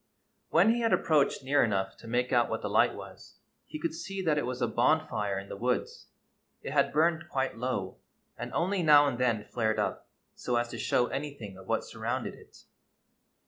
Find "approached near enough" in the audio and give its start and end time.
0.93-1.95